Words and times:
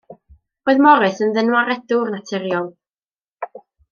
Roedd 0.69 0.79
Morris 0.85 1.19
yn 1.25 1.35
ddynwaredwr 1.35 2.09
naturiol. 2.15 2.73